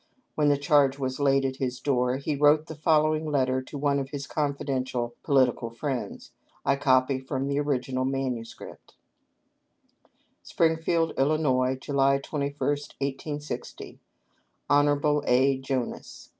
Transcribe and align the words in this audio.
When 0.33 0.49
the 0.49 0.57
charge 0.57 0.97
was 0.97 1.19
laid 1.19 1.45
at 1.45 1.57
his 1.57 1.79
door 1.79 2.17
he 2.17 2.35
wrote 2.35 2.65
the 2.65 2.73
following 2.73 3.29
letter 3.29 3.61
to 3.61 3.77
one 3.77 3.99
of 3.99 4.09
his 4.09 4.25
confidential 4.25 5.13
political 5.21 5.69
friends. 5.69 6.31
I 6.65 6.75
copy 6.75 7.19
from 7.19 7.45
the 7.47 7.59
original 7.59 8.03
MS.: 8.03 8.55
[Confidential.] 8.55 8.79
"Springfield, 10.41 11.13
Ills., 11.19 11.77
July 11.81 12.17
21, 12.17 12.51
i860." 12.59 13.99
Hon. 14.71 15.21
A. 15.27 15.57
Jonas. 15.59 16.29